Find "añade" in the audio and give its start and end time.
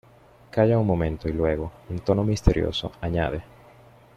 3.01-3.43